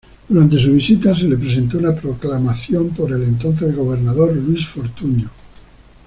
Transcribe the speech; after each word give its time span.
Durante 0.27 0.57
su 0.57 0.71
visita, 0.73 1.15
se 1.15 1.27
le 1.27 1.37
presentó 1.37 1.77
una 1.77 1.93
proclamación 1.95 2.89
por 2.89 3.11
el 3.11 3.21
entonces 3.21 3.75
gobernador 3.75 4.35
Luis 4.35 4.65
Fortuño. 4.67 5.29